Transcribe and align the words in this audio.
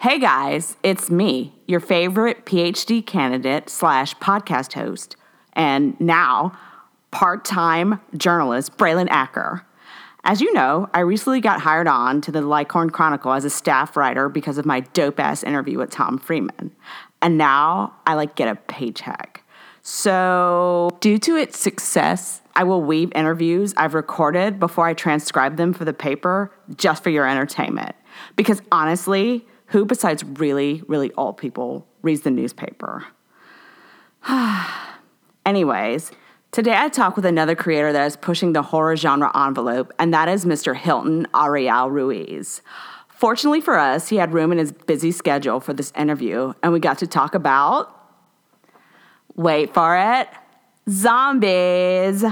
Hey 0.00 0.20
guys, 0.20 0.76
it's 0.84 1.10
me, 1.10 1.56
your 1.66 1.80
favorite 1.80 2.44
PhD 2.44 3.04
candidate 3.04 3.68
slash 3.68 4.14
podcast 4.18 4.74
host, 4.74 5.16
and 5.54 6.00
now 6.00 6.56
part 7.10 7.44
time 7.44 8.00
journalist, 8.16 8.76
Braelin 8.78 9.08
Acker. 9.10 9.66
As 10.22 10.40
you 10.40 10.52
know, 10.52 10.88
I 10.94 11.00
recently 11.00 11.40
got 11.40 11.62
hired 11.62 11.88
on 11.88 12.20
to 12.20 12.30
the 12.30 12.42
Lighthorn 12.42 12.92
Chronicle 12.92 13.32
as 13.32 13.44
a 13.44 13.50
staff 13.50 13.96
writer 13.96 14.28
because 14.28 14.56
of 14.56 14.64
my 14.64 14.78
dope 14.78 15.18
ass 15.18 15.42
interview 15.42 15.78
with 15.78 15.90
Tom 15.90 16.16
Freeman. 16.16 16.70
And 17.20 17.36
now 17.36 17.96
I 18.06 18.14
like 18.14 18.36
get 18.36 18.46
a 18.46 18.54
paycheck. 18.54 19.42
So, 19.82 20.90
due 21.00 21.18
to 21.18 21.34
its 21.34 21.58
success, 21.58 22.40
I 22.54 22.62
will 22.62 22.82
weave 22.82 23.10
interviews 23.16 23.74
I've 23.76 23.94
recorded 23.94 24.60
before 24.60 24.86
I 24.86 24.94
transcribe 24.94 25.56
them 25.56 25.72
for 25.72 25.84
the 25.84 25.92
paper 25.92 26.52
just 26.76 27.02
for 27.02 27.10
your 27.10 27.28
entertainment. 27.28 27.96
Because 28.36 28.62
honestly, 28.70 29.44
who 29.68 29.84
besides 29.84 30.24
really, 30.24 30.82
really 30.86 31.12
old 31.14 31.36
people 31.36 31.86
reads 32.02 32.22
the 32.22 32.30
newspaper? 32.30 33.06
Anyways, 35.46 36.10
today 36.50 36.74
I 36.76 36.88
talk 36.88 37.16
with 37.16 37.24
another 37.24 37.54
creator 37.54 37.92
that 37.92 38.06
is 38.06 38.16
pushing 38.16 38.52
the 38.52 38.62
horror 38.62 38.96
genre 38.96 39.30
envelope, 39.34 39.92
and 39.98 40.12
that 40.12 40.28
is 40.28 40.44
Mr. 40.44 40.76
Hilton 40.76 41.26
Ariel 41.34 41.90
Ruiz. 41.90 42.62
Fortunately 43.08 43.60
for 43.60 43.78
us, 43.78 44.08
he 44.08 44.16
had 44.16 44.32
room 44.32 44.52
in 44.52 44.58
his 44.58 44.72
busy 44.72 45.10
schedule 45.10 45.60
for 45.60 45.72
this 45.72 45.92
interview, 45.96 46.52
and 46.62 46.72
we 46.72 46.80
got 46.80 46.98
to 46.98 47.06
talk 47.06 47.34
about, 47.34 47.94
wait 49.36 49.74
for 49.74 49.96
it, 49.96 50.28
zombies. 50.88 52.24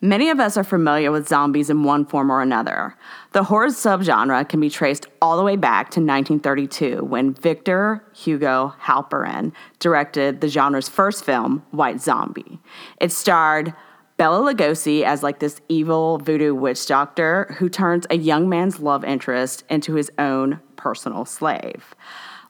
Many 0.00 0.30
of 0.30 0.38
us 0.38 0.56
are 0.56 0.62
familiar 0.62 1.10
with 1.10 1.26
zombies 1.26 1.70
in 1.70 1.82
one 1.82 2.06
form 2.06 2.30
or 2.30 2.40
another. 2.40 2.94
The 3.32 3.42
horror 3.42 3.66
subgenre 3.66 4.48
can 4.48 4.60
be 4.60 4.70
traced 4.70 5.08
all 5.20 5.36
the 5.36 5.42
way 5.42 5.56
back 5.56 5.90
to 5.90 6.00
1932 6.00 7.04
when 7.04 7.34
Victor 7.34 8.04
Hugo 8.14 8.74
Halperin 8.80 9.52
directed 9.80 10.40
the 10.40 10.46
genre's 10.46 10.88
first 10.88 11.24
film, 11.24 11.64
White 11.72 12.00
Zombie. 12.00 12.60
It 13.00 13.10
starred 13.10 13.74
Bela 14.18 14.38
Lugosi 14.38 15.02
as 15.02 15.24
like 15.24 15.40
this 15.40 15.60
evil 15.68 16.18
voodoo 16.18 16.54
witch 16.54 16.86
doctor 16.86 17.56
who 17.58 17.68
turns 17.68 18.06
a 18.08 18.16
young 18.16 18.48
man's 18.48 18.78
love 18.78 19.04
interest 19.04 19.64
into 19.68 19.94
his 19.94 20.12
own 20.16 20.60
personal 20.76 21.24
slave. 21.24 21.96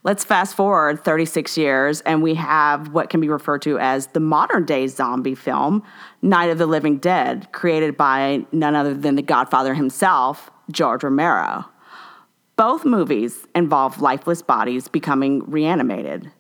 Let's 0.04 0.24
fast 0.24 0.54
forward 0.54 1.04
36 1.04 1.58
years, 1.58 2.00
and 2.02 2.22
we 2.22 2.34
have 2.34 2.92
what 2.92 3.10
can 3.10 3.20
be 3.20 3.28
referred 3.28 3.62
to 3.62 3.78
as 3.78 4.06
the 4.08 4.20
modern 4.20 4.64
day 4.64 4.86
zombie 4.86 5.34
film, 5.34 5.82
Night 6.22 6.50
of 6.50 6.58
the 6.58 6.66
Living 6.66 6.98
Dead, 6.98 7.50
created 7.52 7.96
by 7.96 8.46
none 8.52 8.76
other 8.76 8.94
than 8.94 9.16
the 9.16 9.22
Godfather 9.22 9.74
himself, 9.74 10.50
George 10.70 11.02
Romero. 11.02 11.64
Both 12.54 12.84
movies 12.84 13.46
involve 13.54 14.00
lifeless 14.00 14.41
bodies 14.41 14.86
becoming 14.86 15.42
reanimated. 15.50 16.30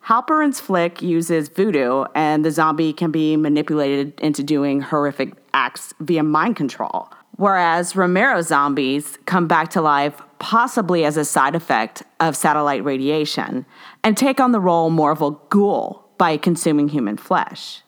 Halperin's 0.00 0.60
flick 0.60 1.02
uses 1.02 1.48
voodoo, 1.48 2.04
and 2.14 2.44
the 2.44 2.52
zombie 2.52 2.92
can 2.92 3.10
be 3.10 3.36
manipulated 3.36 4.18
into 4.20 4.44
doing 4.44 4.80
horrific 4.80 5.34
acts 5.52 5.92
via 6.00 6.22
mind 6.22 6.54
control. 6.56 7.10
Whereas 7.36 7.94
Romero's 7.94 8.48
zombies 8.48 9.18
come 9.26 9.46
back 9.46 9.70
to 9.70 9.80
life 9.80 10.20
possibly 10.38 11.04
as 11.04 11.16
a 11.16 11.24
side 11.24 11.54
effect 11.54 12.02
of 12.20 12.36
satellite 12.36 12.84
radiation, 12.84 13.66
and 14.02 14.16
take 14.16 14.40
on 14.40 14.52
the 14.52 14.60
role 14.60 14.90
more 14.90 15.10
of 15.10 15.22
a 15.22 15.32
ghoul 15.48 16.08
by 16.18 16.36
consuming 16.36 16.88
human 16.88 17.16
flesh. 17.16 17.82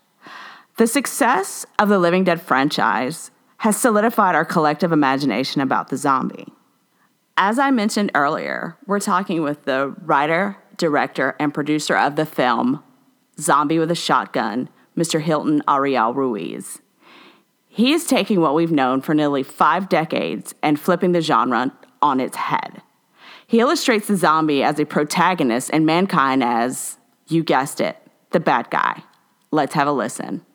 The 0.76 0.86
success 0.86 1.66
of 1.78 1.88
the 1.88 1.98
Living 1.98 2.24
Dead 2.24 2.40
franchise 2.40 3.30
has 3.58 3.76
solidified 3.76 4.34
our 4.34 4.44
collective 4.44 4.92
imagination 4.92 5.60
about 5.60 5.88
the 5.88 5.96
zombie. 5.96 6.46
As 7.36 7.58
I 7.58 7.70
mentioned 7.70 8.10
earlier, 8.14 8.76
we're 8.86 9.00
talking 9.00 9.42
with 9.42 9.64
the 9.64 9.94
writer, 10.02 10.56
director, 10.76 11.36
and 11.38 11.52
producer 11.52 11.96
of 11.96 12.16
the 12.16 12.26
film 12.26 12.82
Zombie 13.38 13.78
with 13.78 13.90
a 13.90 13.94
Shotgun, 13.94 14.68
Mr. 14.96 15.20
Hilton 15.20 15.62
Ariel 15.68 16.12
Ruiz. 16.12 16.80
He 17.69 17.92
is 17.92 18.06
taking 18.06 18.41
what 18.41 18.54
we've 18.54 18.72
known 18.72 19.00
for 19.00 19.14
nearly 19.14 19.42
five 19.42 19.88
decades 19.88 20.54
and 20.62 20.78
flipping 20.78 21.12
the 21.12 21.20
genre 21.20 21.72
on 22.03 22.21
its 22.21 22.37
head. 22.37 22.83
He 23.47 23.61
illustrates 23.61 24.06
the 24.06 24.16
zombie 24.16 24.62
as 24.62 24.78
a 24.78 24.84
protagonist 24.84 25.71
and 25.72 25.84
mankind 25.84 26.44
as, 26.44 26.99
you 27.28 27.43
guessed 27.43 27.81
it, 27.81 27.97
the 28.31 28.41
bad 28.41 28.71
guy. 28.71 29.03
Let's 29.50 29.75
have 29.75 29.88
a 29.88 29.93
listen. 29.93 30.47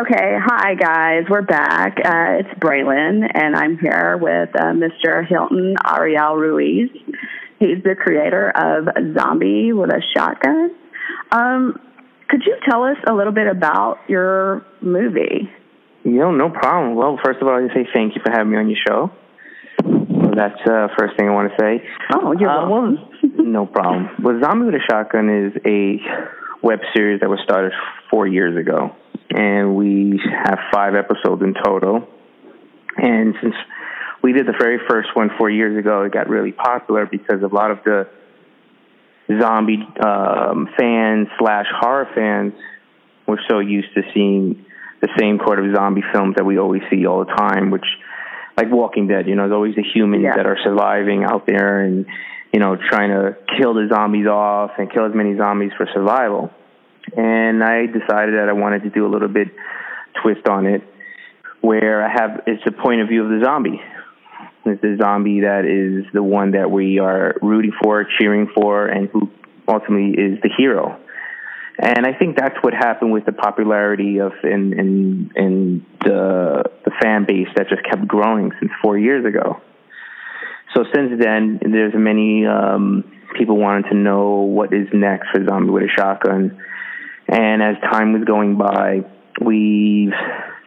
Okay, 0.00 0.38
hi 0.40 0.74
guys, 0.76 1.24
we're 1.28 1.42
back. 1.42 1.98
Uh, 1.98 2.38
it's 2.38 2.60
Braelin, 2.60 3.28
and 3.34 3.56
I'm 3.56 3.78
here 3.78 4.16
with 4.16 4.48
uh, 4.54 4.72
Mr. 4.72 5.26
Hilton 5.26 5.74
Ariel 5.84 6.36
Ruiz. 6.36 6.88
He's 7.58 7.82
the 7.82 7.96
creator 7.96 8.50
of 8.50 8.86
Zombie 9.18 9.72
with 9.72 9.90
a 9.90 10.00
Shotgun. 10.14 10.70
Um, 11.32 11.80
could 12.28 12.42
you 12.46 12.56
tell 12.68 12.84
us 12.84 12.96
a 13.08 13.12
little 13.12 13.32
bit 13.32 13.48
about 13.48 13.98
your 14.06 14.64
movie? 14.80 15.50
Yo, 16.14 16.30
no 16.30 16.48
problem. 16.48 16.94
Well, 16.94 17.18
first 17.22 17.40
of 17.42 17.48
all, 17.48 17.54
I 17.54 17.68
say 17.74 17.86
thank 17.92 18.14
you 18.14 18.22
for 18.24 18.30
having 18.30 18.52
me 18.52 18.58
on 18.58 18.68
your 18.68 18.78
show. 18.86 19.10
So 19.78 20.32
that's 20.34 20.58
the 20.64 20.84
uh, 20.84 20.88
first 20.98 21.16
thing 21.16 21.28
I 21.28 21.32
want 21.32 21.52
to 21.52 21.56
say. 21.60 21.84
Oh, 22.14 22.32
you're 22.32 22.48
uh, 22.48 22.68
welcome. 22.68 23.08
Well, 23.36 23.46
no 23.46 23.66
problem. 23.66 24.08
Well, 24.22 24.40
Zombie 24.42 24.66
with 24.66 24.74
a 24.76 24.84
Shotgun 24.90 25.28
is 25.28 25.52
a 25.66 26.00
web 26.62 26.80
series 26.94 27.20
that 27.20 27.28
was 27.28 27.40
started 27.44 27.72
four 28.10 28.26
years 28.26 28.56
ago, 28.58 28.94
and 29.30 29.76
we 29.76 30.20
have 30.44 30.58
five 30.72 30.94
episodes 30.94 31.42
in 31.42 31.54
total. 31.62 32.08
And 32.96 33.34
since 33.42 33.54
we 34.22 34.32
did 34.32 34.46
the 34.46 34.54
very 34.58 34.78
first 34.88 35.14
one 35.14 35.30
four 35.36 35.50
years 35.50 35.78
ago, 35.78 36.02
it 36.04 36.12
got 36.12 36.28
really 36.28 36.52
popular 36.52 37.06
because 37.06 37.42
a 37.42 37.54
lot 37.54 37.70
of 37.70 37.78
the 37.84 38.08
zombie 39.40 39.86
um, 40.02 40.68
fans 40.76 41.28
slash 41.38 41.66
horror 41.80 42.08
fans 42.14 42.54
were 43.26 43.40
so 43.48 43.58
used 43.58 43.88
to 43.94 44.02
seeing 44.14 44.64
the 45.00 45.08
same 45.18 45.38
sort 45.46 45.58
of 45.58 45.74
zombie 45.74 46.02
films 46.12 46.34
that 46.36 46.44
we 46.44 46.58
always 46.58 46.82
see 46.90 47.06
all 47.06 47.24
the 47.24 47.32
time, 47.32 47.70
which 47.70 47.86
like 48.56 48.70
Walking 48.70 49.06
Dead, 49.06 49.26
you 49.28 49.36
know, 49.36 49.42
there's 49.42 49.52
always 49.54 49.76
the 49.76 49.84
humans 49.84 50.24
Yeah. 50.24 50.36
that 50.36 50.46
are 50.46 50.58
surviving 50.64 51.24
out 51.24 51.46
there 51.46 51.80
and 51.80 52.06
you 52.52 52.60
know 52.60 52.76
trying 52.76 53.10
to 53.10 53.36
kill 53.58 53.74
the 53.74 53.88
zombies 53.92 54.26
off 54.26 54.72
and 54.78 54.90
kill 54.90 55.04
as 55.06 55.14
many 55.14 55.36
zombies 55.36 55.72
for 55.76 55.86
survival. 55.94 56.50
And 57.16 57.62
I 57.62 57.86
decided 57.86 58.34
that 58.34 58.48
I 58.48 58.52
wanted 58.52 58.82
to 58.82 58.90
do 58.90 59.06
a 59.06 59.10
little 59.10 59.28
bit 59.28 59.48
twist 60.22 60.48
on 60.48 60.66
it, 60.66 60.82
where 61.60 62.04
I 62.04 62.10
have 62.10 62.42
it's 62.46 62.62
the 62.64 62.72
point 62.72 63.00
of 63.00 63.08
view 63.08 63.24
of 63.24 63.30
the 63.30 63.44
zombie. 63.44 63.80
It's 64.66 64.82
the 64.82 64.98
zombie 65.00 65.40
that 65.40 65.64
is 65.64 66.12
the 66.12 66.22
one 66.22 66.50
that 66.50 66.70
we 66.70 66.98
are 66.98 67.36
rooting 67.40 67.72
for, 67.82 68.06
cheering 68.18 68.48
for, 68.54 68.86
and 68.86 69.08
who 69.08 69.30
ultimately 69.66 70.10
is 70.20 70.40
the 70.42 70.50
hero. 70.58 70.98
And 71.80 72.04
I 72.04 72.12
think 72.12 72.36
that's 72.36 72.56
what 72.60 72.74
happened 72.74 73.12
with 73.12 73.24
the 73.24 73.32
popularity 73.32 74.18
of 74.18 74.32
and 74.42 74.72
and 74.72 75.32
and 75.36 75.86
the 76.04 76.64
the 76.84 76.90
fan 77.00 77.24
base 77.26 77.46
that 77.56 77.68
just 77.68 77.84
kept 77.84 78.06
growing 78.08 78.50
since 78.58 78.72
four 78.82 78.98
years 78.98 79.24
ago. 79.24 79.60
So 80.74 80.84
since 80.94 81.22
then, 81.22 81.60
there's 81.62 81.94
many 81.94 82.44
um, 82.46 83.04
people 83.36 83.56
wanting 83.56 83.90
to 83.90 83.96
know 83.96 84.40
what 84.40 84.74
is 84.74 84.88
next 84.92 85.28
for 85.32 85.44
Zombie 85.46 85.70
with 85.70 85.84
a 85.84 85.88
Shotgun. 85.96 86.60
And 87.28 87.62
as 87.62 87.76
time 87.90 88.12
was 88.12 88.24
going 88.24 88.58
by, 88.58 89.00
we've 89.40 90.12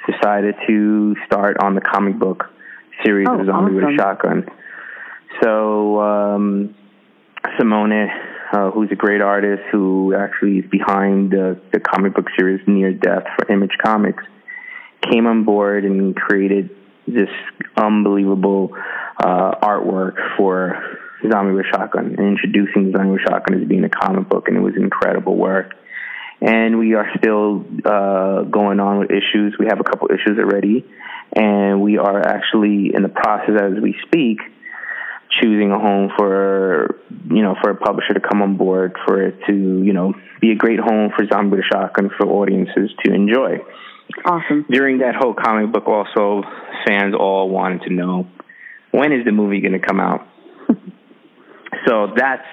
decided 0.10 0.56
to 0.68 1.16
start 1.26 1.58
on 1.62 1.76
the 1.76 1.82
comic 1.82 2.18
book 2.18 2.46
series 3.04 3.28
Oh, 3.30 3.40
of 3.40 3.46
Zombie 3.48 3.76
with 3.76 3.84
a. 3.84 3.96
Shotgun. 3.98 4.46
So 5.44 6.00
um, 6.00 6.76
Simone, 7.58 8.08
uh, 8.52 8.72
who's 8.72 8.90
a 8.92 8.96
great 8.96 9.22
artist 9.22 9.64
who 9.72 10.14
actually 10.16 10.60
is 10.60 10.66
behind 10.70 11.32
the, 11.32 11.60
the 11.72 11.80
comic 11.80 12.14
book 12.14 12.28
series 12.38 12.62
Near 12.68 12.94
Death 12.94 13.24
for 13.38 13.52
Image 13.52 13.78
Comics, 13.84 14.24
came 15.10 15.26
on 15.26 15.44
board 15.44 15.86
and 15.86 16.16
created 16.16 16.70
this 17.08 17.30
unbelievable 17.76 18.72
uh, 19.18 19.56
artwork 19.62 20.16
for 20.38 20.82
Zombie 21.30 21.54
with 21.54 21.66
Shotgun 21.72 22.16
and 22.18 22.28
introducing 22.28 22.92
Zombie 22.92 23.12
with 23.12 23.22
Shotgun 23.22 23.62
as 23.62 23.68
being 23.68 23.84
a 23.84 23.90
comic 23.90 24.30
book, 24.30 24.48
and 24.48 24.58
it 24.58 24.62
was 24.62 24.74
incredible 24.76 25.36
work. 25.36 25.74
And 26.42 26.80
we 26.80 26.96
are 26.96 27.08
still 27.20 27.64
uh, 27.86 28.44
going 28.44 28.80
on 28.80 29.00
with 29.00 29.12
issues. 29.12 29.56
We 29.60 29.68
have 29.68 29.80
a 29.80 29.84
couple 29.84 30.08
issues 30.08 30.40
already, 30.40 30.84
and 31.36 31.82
we 31.82 32.00
are 32.00 32.20
actually 32.20 32.92
in 32.94 33.04
the 33.04 33.10
process 33.10 33.62
as 33.62 33.82
we 33.82 33.96
speak 34.08 34.40
choosing 35.40 35.72
a 35.72 35.80
home 35.80 36.12
for 36.18 37.00
you 37.30 37.42
know 37.42 37.56
for 37.62 37.72
a 37.72 37.76
publisher 37.76 38.14
to 38.14 38.20
come 38.20 38.42
on 38.42 38.58
board 38.58 38.96
for 39.06 39.22
it 39.22 39.36
to 39.48 39.54
you 39.54 39.94
know 39.94 40.14
be 40.42 40.52
a 40.52 40.56
great 40.56 40.80
home 40.80 41.12
for 41.16 41.26
Zombie 41.28 41.58
with 41.58 41.66
a 41.66 41.68
Shotgun 41.72 42.10
for 42.18 42.28
audiences 42.28 42.92
to 43.06 43.14
enjoy. 43.14 43.60
Awesome. 44.26 44.66
During 44.70 45.00
that 45.00 45.16
whole 45.16 45.34
comic 45.34 45.72
book, 45.72 45.88
also 45.88 46.44
fans 46.86 47.16
all 47.18 47.50
wanted 47.50 47.84
to 47.84 47.94
know 47.94 48.28
when 48.92 49.14
is 49.14 49.24
the 49.24 49.32
movie 49.32 49.62
going 49.62 49.80
to 49.80 49.80
come 49.80 50.00
out. 50.00 50.28
so 51.88 52.14
that's 52.16 52.46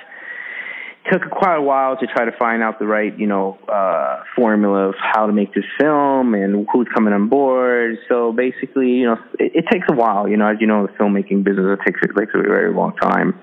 took 1.13 1.31
quite 1.31 1.57
a 1.57 1.63
while 1.63 1.97
to 1.97 2.07
try 2.07 2.25
to 2.25 2.33
find 2.39 2.63
out 2.63 2.79
the 2.79 2.87
right, 2.87 3.17
you 3.19 3.27
know, 3.27 3.59
uh, 3.69 4.23
formula 4.37 4.89
of 4.89 4.95
how 4.99 5.27
to 5.27 5.33
make 5.33 5.55
this 5.55 5.65
film 5.81 6.35
and 6.35 6.67
who's 6.73 6.89
coming 6.95 7.13
on 7.13 7.29
board. 7.29 7.97
So 8.09 8.33
basically, 8.33 8.89
you 8.89 9.07
know, 9.07 9.17
it, 9.39 9.53
it 9.55 9.65
takes 9.71 9.87
a 9.91 9.95
while. 9.95 10.29
You 10.29 10.37
know, 10.37 10.49
as 10.49 10.57
you 10.61 10.67
know, 10.67 10.87
the 10.87 10.93
filmmaking 10.93 11.45
business 11.45 11.79
it 11.79 11.85
takes 11.85 12.01
takes 12.01 12.33
a 12.35 12.43
very 12.43 12.75
long 12.75 12.95
time. 12.97 13.41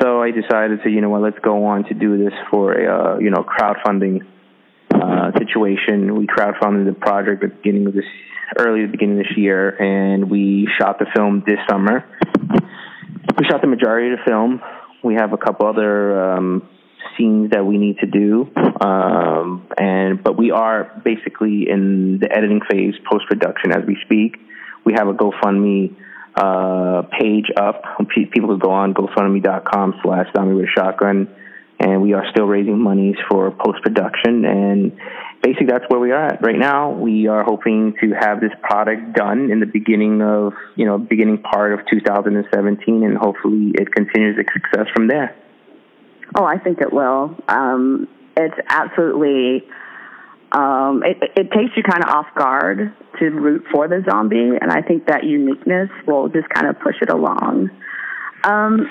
So 0.00 0.22
I 0.22 0.30
decided 0.30 0.82
to, 0.84 0.90
you 0.90 1.00
know 1.00 1.08
what, 1.08 1.22
let's 1.22 1.38
go 1.40 1.66
on 1.66 1.84
to 1.84 1.94
do 1.94 2.16
this 2.16 2.32
for 2.50 2.72
a, 2.72 3.14
uh, 3.14 3.18
you 3.18 3.30
know, 3.30 3.44
crowdfunding 3.44 4.20
uh, 4.94 5.32
situation. 5.38 6.16
We 6.16 6.26
crowdfunded 6.26 6.86
the 6.86 6.96
project 6.98 7.42
at 7.42 7.50
the 7.50 7.56
beginning 7.56 7.86
of 7.86 7.94
this, 7.94 8.04
early 8.58 8.82
the 8.86 8.92
beginning 8.92 9.18
of 9.18 9.26
this 9.26 9.36
year, 9.36 9.70
and 9.70 10.30
we 10.30 10.68
shot 10.78 10.98
the 10.98 11.06
film 11.14 11.42
this 11.46 11.58
summer. 11.68 12.04
We 13.38 13.46
shot 13.48 13.60
the 13.60 13.68
majority 13.68 14.12
of 14.12 14.18
the 14.18 14.24
film 14.24 14.60
we 15.02 15.14
have 15.14 15.32
a 15.32 15.36
couple 15.36 15.66
other 15.66 16.32
um, 16.32 16.68
scenes 17.16 17.50
that 17.50 17.64
we 17.64 17.78
need 17.78 17.98
to 17.98 18.06
do, 18.06 18.50
um, 18.80 19.66
and 19.78 20.22
but 20.22 20.36
we 20.36 20.50
are 20.50 21.00
basically 21.04 21.68
in 21.68 22.18
the 22.18 22.30
editing 22.30 22.60
phase, 22.70 22.94
post 23.10 23.26
production 23.26 23.72
as 23.72 23.84
we 23.86 23.96
speak. 24.04 24.36
We 24.84 24.94
have 24.94 25.08
a 25.08 25.12
GoFundMe 25.12 25.94
uh, 26.34 27.02
page 27.18 27.46
up. 27.56 27.82
People 28.32 28.50
can 28.50 28.58
go 28.58 28.70
on 28.70 28.94
GoFundMe.com 28.94 30.00
slash 30.02 30.26
Zombie 30.36 30.54
with 30.54 30.68
Shotgun, 30.76 31.28
and 31.80 32.02
we 32.02 32.12
are 32.12 32.24
still 32.30 32.44
raising 32.44 32.78
monies 32.78 33.16
for 33.28 33.50
post 33.50 33.82
production. 33.82 34.44
And 34.44 34.92
basically, 35.42 35.66
that's 35.66 35.84
where 35.88 35.98
we 35.98 36.12
are 36.12 36.26
at 36.26 36.42
right 36.42 36.58
now. 36.58 36.92
We 36.92 37.26
are 37.26 37.42
hoping 37.42 37.94
to 38.00 38.12
have 38.12 38.40
this 38.40 38.52
product 38.62 39.14
done 39.14 39.50
in 39.50 39.60
the 39.60 39.66
beginning 39.66 40.22
of 40.22 40.52
you 40.76 40.84
know 40.84 40.98
beginning 40.98 41.38
part 41.38 41.72
of 41.72 41.80
2017, 41.90 43.02
and 43.02 43.16
hopefully 43.16 43.72
it 43.74 43.90
continues 43.92 44.38
its 44.38 44.50
success 44.52 44.86
from 44.94 45.08
there. 45.08 45.34
Oh, 46.34 46.44
I 46.44 46.58
think 46.58 46.80
it 46.80 46.92
will. 46.92 47.34
Um, 47.48 48.06
it's 48.36 48.56
absolutely. 48.68 49.66
Um, 50.52 51.04
it, 51.04 51.16
it 51.36 51.52
takes 51.52 51.76
you 51.76 51.84
kind 51.84 52.02
of 52.02 52.10
off 52.10 52.26
guard 52.36 52.92
to 53.20 53.24
root 53.28 53.64
for 53.72 53.86
the 53.86 54.02
zombie, 54.10 54.50
and 54.60 54.70
I 54.70 54.82
think 54.82 55.06
that 55.06 55.22
uniqueness 55.22 55.90
will 56.08 56.28
just 56.28 56.48
kind 56.48 56.66
of 56.66 56.78
push 56.80 56.96
it 57.00 57.08
along. 57.08 57.70
Um, 58.42 58.90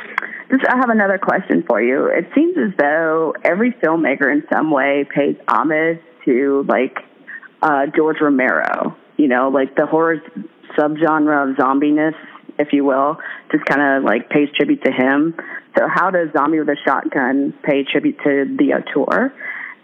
I 0.51 0.77
have 0.77 0.89
another 0.89 1.17
question 1.17 1.63
for 1.67 1.81
you. 1.81 2.07
It 2.07 2.27
seems 2.33 2.57
as 2.57 2.75
though 2.77 3.33
every 3.43 3.71
filmmaker 3.71 4.31
in 4.31 4.43
some 4.51 4.71
way 4.71 5.05
pays 5.13 5.35
homage 5.47 5.99
to 6.25 6.65
like 6.67 6.97
uh, 7.61 7.85
George 7.95 8.17
Romero. 8.21 8.95
You 9.17 9.27
know, 9.27 9.49
like 9.49 9.75
the 9.75 9.85
horror 9.85 10.21
subgenre 10.77 11.51
of 11.51 11.57
zombiness, 11.57 12.15
if 12.57 12.73
you 12.73 12.83
will, 12.83 13.17
just 13.51 13.65
kind 13.65 13.81
of 13.81 14.03
like 14.03 14.29
pays 14.29 14.49
tribute 14.55 14.83
to 14.85 14.91
him. 14.91 15.35
So, 15.77 15.87
how 15.87 16.09
does 16.09 16.29
Zombie 16.33 16.59
with 16.59 16.69
a 16.69 16.77
Shotgun 16.83 17.53
pay 17.63 17.83
tribute 17.83 18.17
to 18.23 18.55
the 18.57 18.73
auteur? 18.73 19.33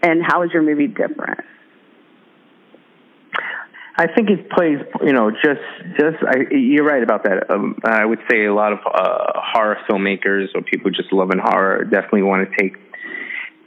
And 0.02 0.22
how 0.24 0.42
is 0.42 0.50
your 0.52 0.62
movie 0.62 0.88
different? 0.88 1.40
I 3.98 4.06
think 4.12 4.28
it 4.28 4.50
plays, 4.50 4.78
you 5.02 5.12
know, 5.12 5.30
just, 5.30 5.60
just. 5.98 6.22
I, 6.22 6.52
you're 6.54 6.84
right 6.84 7.02
about 7.02 7.24
that. 7.24 7.50
Um, 7.50 7.78
I 7.82 8.04
would 8.04 8.18
say 8.30 8.44
a 8.44 8.52
lot 8.52 8.72
of 8.72 8.78
uh, 8.84 9.32
horror 9.36 9.78
filmmakers 9.88 10.48
or 10.54 10.60
people 10.60 10.90
just 10.90 11.12
loving 11.12 11.38
horror 11.38 11.84
definitely 11.84 12.22
want 12.22 12.48
to 12.48 12.56
take 12.56 12.76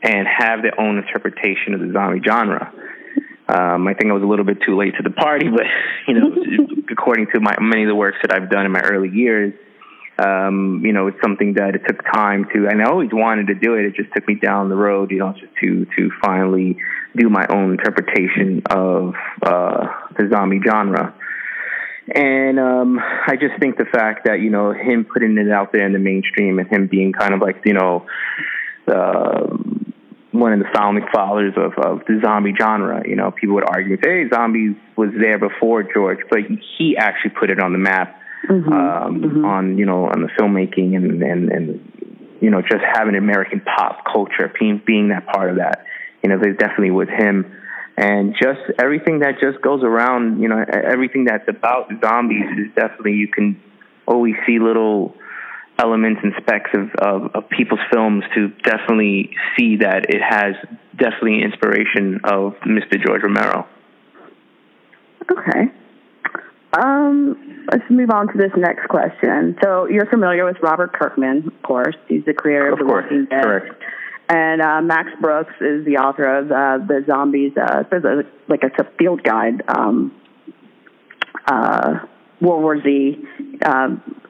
and 0.03 0.27
have 0.27 0.61
their 0.61 0.79
own 0.79 0.97
interpretation 0.97 1.73
of 1.73 1.79
the 1.79 1.91
zombie 1.91 2.21
genre. 2.25 2.71
Um, 3.49 3.87
I 3.87 3.95
think 3.95 4.11
I 4.11 4.13
was 4.13 4.21
a 4.21 4.27
little 4.27 4.45
bit 4.45 4.59
too 4.65 4.77
late 4.77 4.93
to 4.97 5.03
the 5.03 5.09
party, 5.09 5.47
but 5.55 5.65
you 6.07 6.13
know, 6.13 6.31
according 6.91 7.27
to 7.33 7.39
my 7.39 7.55
many 7.59 7.83
of 7.83 7.87
the 7.87 7.95
works 7.95 8.17
that 8.21 8.31
I've 8.31 8.49
done 8.49 8.65
in 8.65 8.71
my 8.71 8.81
early 8.81 9.09
years, 9.09 9.53
um, 10.19 10.81
you 10.83 10.91
know, 10.91 11.07
it's 11.07 11.17
something 11.23 11.53
that 11.53 11.75
it 11.75 11.81
took 11.87 12.03
time 12.13 12.45
to, 12.53 12.67
and 12.67 12.81
I 12.81 12.89
always 12.89 13.09
wanted 13.13 13.47
to 13.47 13.55
do 13.55 13.75
it. 13.75 13.85
It 13.85 13.95
just 13.95 14.09
took 14.13 14.27
me 14.27 14.35
down 14.35 14.69
the 14.69 14.75
road, 14.75 15.11
you 15.11 15.19
know, 15.19 15.33
just 15.33 15.53
to 15.61 15.85
to 15.97 16.11
finally 16.21 16.77
do 17.15 17.29
my 17.29 17.45
own 17.49 17.71
interpretation 17.71 18.61
of 18.69 19.13
uh, 19.43 19.87
the 20.17 20.29
zombie 20.29 20.59
genre. 20.65 21.15
And 22.13 22.59
um, 22.59 22.99
I 22.99 23.35
just 23.39 23.59
think 23.59 23.77
the 23.77 23.85
fact 23.85 24.25
that 24.25 24.41
you 24.41 24.49
know 24.49 24.73
him 24.73 25.05
putting 25.05 25.37
it 25.37 25.51
out 25.51 25.71
there 25.71 25.85
in 25.85 25.93
the 25.93 25.99
mainstream 25.99 26.59
and 26.59 26.67
him 26.67 26.87
being 26.87 27.13
kind 27.13 27.33
of 27.33 27.39
like 27.39 27.61
you 27.65 27.73
know. 27.73 28.05
Uh, 28.87 29.57
one 30.31 30.53
of 30.53 30.59
the 30.59 30.65
founding 30.75 31.03
fathers 31.11 31.53
of, 31.57 31.73
of 31.83 32.05
the 32.05 32.19
zombie 32.23 32.53
genre. 32.57 33.01
You 33.05 33.15
know, 33.15 33.31
people 33.31 33.55
would 33.55 33.67
argue, 33.67 33.97
hey, 34.01 34.29
zombies 34.31 34.75
was 34.95 35.09
there 35.19 35.39
before 35.39 35.83
George, 35.83 36.19
but 36.29 36.39
he 36.77 36.95
actually 36.95 37.31
put 37.31 37.49
it 37.49 37.59
on 37.59 37.71
the 37.73 37.79
map 37.79 38.18
mm-hmm. 38.47 38.71
Um, 38.71 39.21
mm-hmm. 39.21 39.45
on 39.45 39.77
you 39.77 39.85
know 39.85 40.05
on 40.05 40.21
the 40.21 40.29
filmmaking 40.39 40.95
and 40.95 41.21
and 41.21 41.51
and 41.51 42.37
you 42.41 42.49
know 42.49 42.61
just 42.61 42.83
having 42.93 43.15
American 43.15 43.61
pop 43.61 44.05
culture 44.05 44.51
being 44.59 44.81
being 44.85 45.09
that 45.09 45.25
part 45.27 45.49
of 45.49 45.57
that. 45.57 45.85
You 46.23 46.29
know, 46.29 46.39
there 46.41 46.53
definitely 46.53 46.91
with 46.91 47.09
him. 47.09 47.55
And 47.97 48.33
just 48.41 48.61
everything 48.81 49.19
that 49.19 49.41
just 49.41 49.61
goes 49.61 49.83
around, 49.83 50.41
you 50.41 50.47
know, 50.47 50.57
everything 50.57 51.25
that's 51.25 51.47
about 51.49 51.89
zombies 52.01 52.45
is 52.57 52.73
definitely 52.73 53.13
you 53.13 53.27
can 53.27 53.61
always 54.07 54.35
see 54.45 54.57
little 54.57 55.15
elements 55.77 56.21
and 56.23 56.33
specks 56.41 56.71
of, 56.73 56.89
of, 56.99 57.35
of, 57.35 57.49
people's 57.49 57.79
films 57.91 58.23
to 58.35 58.49
definitely 58.63 59.31
see 59.57 59.77
that 59.77 60.05
it 60.09 60.21
has 60.21 60.55
definitely 60.97 61.41
inspiration 61.41 62.19
of 62.25 62.53
Mr. 62.65 63.03
George 63.05 63.23
Romero. 63.23 63.65
Okay. 65.31 65.71
Um, 66.73 67.48
let's 67.71 67.89
move 67.89 68.09
on 68.09 68.27
to 68.27 68.37
this 68.37 68.51
next 68.57 68.87
question. 68.87 69.57
So 69.63 69.87
you're 69.87 70.05
familiar 70.07 70.45
with 70.45 70.57
Robert 70.61 70.93
Kirkman, 70.93 71.47
of 71.47 71.61
course. 71.63 71.95
He's 72.07 72.25
the 72.25 72.33
creator 72.33 72.67
of, 72.67 72.79
of 72.79 72.79
The 72.79 72.85
Walking 72.85 73.25
Dead. 73.25 73.43
Correct. 73.43 73.83
And 74.29 74.61
uh, 74.61 74.81
Max 74.81 75.09
Brooks 75.19 75.53
is 75.59 75.85
the 75.85 75.97
author 75.97 76.37
of 76.37 76.51
uh, 76.51 76.85
the 76.85 77.03
Zombies. 77.07 77.53
Uh, 77.57 77.83
a, 77.91 78.23
like 78.47 78.63
it's 78.63 78.75
a 78.79 78.87
field 78.97 79.23
guide. 79.23 79.63
Um, 79.67 80.13
uh, 81.47 82.05
World 82.39 82.61
War 82.61 82.81
Z 82.81 83.23
um, 83.65 84.21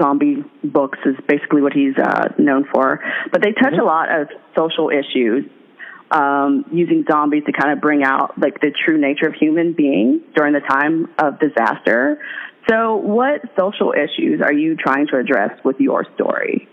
zombie 0.00 0.44
books 0.64 0.98
is 1.04 1.16
basically 1.28 1.60
what 1.60 1.72
he's 1.72 1.96
uh, 1.98 2.28
known 2.38 2.66
for. 2.72 3.00
But 3.30 3.42
they 3.42 3.52
touch 3.52 3.72
mm-hmm. 3.72 3.80
a 3.80 3.84
lot 3.84 4.20
of 4.20 4.28
social 4.56 4.90
issues, 4.90 5.44
um, 6.10 6.64
using 6.72 7.04
zombies 7.10 7.44
to 7.46 7.52
kind 7.52 7.72
of 7.72 7.80
bring 7.80 8.04
out 8.04 8.38
like 8.38 8.60
the 8.60 8.70
true 8.70 8.98
nature 8.98 9.26
of 9.26 9.34
human 9.34 9.72
beings 9.72 10.22
during 10.34 10.52
the 10.52 10.60
time 10.60 11.08
of 11.18 11.38
disaster. 11.40 12.18
So, 12.68 12.96
what 12.96 13.42
social 13.58 13.92
issues 13.92 14.40
are 14.40 14.52
you 14.52 14.76
trying 14.76 15.08
to 15.08 15.18
address 15.18 15.50
with 15.64 15.80
your 15.80 16.06
story? 16.14 16.68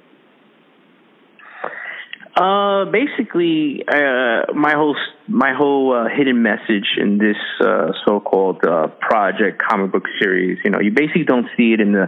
Uh, 2.36 2.86
basically, 2.86 3.84
uh, 3.88 4.54
my 4.54 4.74
whole 4.74 4.96
my 5.28 5.54
whole 5.54 5.94
uh, 5.94 6.16
hidden 6.16 6.42
message 6.42 6.96
in 6.98 7.18
this 7.18 7.36
uh, 7.60 7.92
so-called 8.06 8.64
uh, 8.64 8.88
project 9.02 9.62
comic 9.62 9.92
book 9.92 10.06
series, 10.22 10.60
you 10.64 10.72
know, 10.72 10.80
you 10.80 10.92
basically 10.92 11.26
don't 11.26 11.48
see 11.58 11.74
it 11.74 11.82
in 11.82 11.92
the 11.92 12.08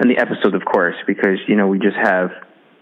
and 0.00 0.10
the 0.10 0.18
episodes, 0.18 0.54
of 0.54 0.64
course, 0.64 0.96
because 1.06 1.38
you 1.46 1.54
know 1.54 1.66
we 1.66 1.78
just 1.78 1.96
have 1.96 2.30